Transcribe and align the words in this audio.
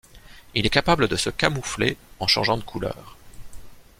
Il 0.55 0.65
est 0.65 0.71
capable 0.71 1.07
de 1.07 1.15
se 1.15 1.29
camoufler 1.29 1.95
en 2.19 2.25
changeant 2.25 2.57
de 2.57 2.63
couleur. 2.63 3.19